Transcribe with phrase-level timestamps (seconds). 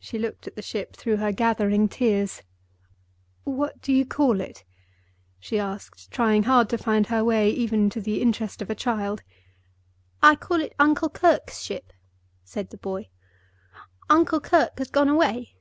[0.00, 2.42] She looked at the ship through her gathering tears.
[3.44, 4.64] "What do you call it?"
[5.38, 9.22] she asked, trying hard to find her way even to the interest of a child.
[10.20, 11.92] "I call it Uncle Kirke's ship,"
[12.42, 13.10] said the boy.
[14.10, 15.54] "Uncle Kirke has gone away."